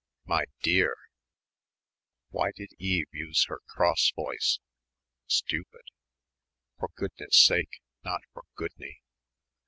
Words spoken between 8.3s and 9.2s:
"for goodney."